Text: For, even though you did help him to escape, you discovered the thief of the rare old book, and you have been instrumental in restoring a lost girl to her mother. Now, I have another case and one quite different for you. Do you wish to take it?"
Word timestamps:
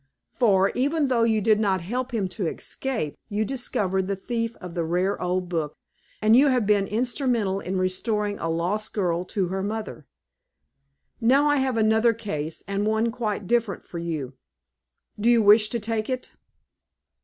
For, 0.31 0.71
even 0.71 1.09
though 1.09 1.21
you 1.21 1.41
did 1.41 1.59
help 1.61 2.11
him 2.11 2.27
to 2.29 2.47
escape, 2.47 3.15
you 3.29 3.45
discovered 3.45 4.07
the 4.07 4.15
thief 4.15 4.55
of 4.55 4.73
the 4.73 4.83
rare 4.83 5.21
old 5.21 5.47
book, 5.47 5.75
and 6.23 6.35
you 6.35 6.47
have 6.47 6.65
been 6.65 6.87
instrumental 6.87 7.59
in 7.59 7.77
restoring 7.77 8.39
a 8.39 8.49
lost 8.49 8.95
girl 8.95 9.23
to 9.25 9.49
her 9.49 9.61
mother. 9.61 10.07
Now, 11.19 11.45
I 11.45 11.57
have 11.57 11.77
another 11.77 12.13
case 12.15 12.63
and 12.67 12.87
one 12.87 13.11
quite 13.11 13.45
different 13.45 13.85
for 13.85 13.99
you. 13.99 14.33
Do 15.19 15.29
you 15.29 15.43
wish 15.43 15.69
to 15.69 15.79
take 15.79 16.09
it?" 16.09 16.31